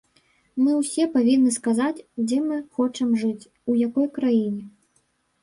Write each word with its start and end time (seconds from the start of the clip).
Мы 0.61 0.71
ўсе 0.77 1.03
павінны 1.15 1.51
сказаць, 1.57 2.05
дзе 2.27 2.39
мы 2.47 2.57
хочам 2.79 3.09
жыць, 3.25 3.49
у 3.75 3.79
якой 3.87 4.07
краіне. 4.19 4.63